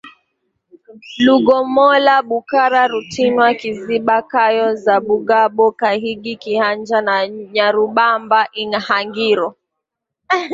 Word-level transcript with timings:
Lugomola 1.25 2.15
Bukara 2.29 2.81
Rutinwa 2.91 3.47
Kiziba 3.59 4.17
Kayo 4.31 4.67
za 4.83 4.95
Bugabo 5.07 5.65
Kahigi 5.79 6.33
Kihanja 6.43 6.99
na 7.07 7.15
Nyarubamba 7.53 8.39
Ihangiro 8.63 9.47